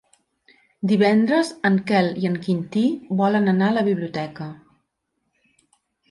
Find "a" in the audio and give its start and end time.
3.73-3.75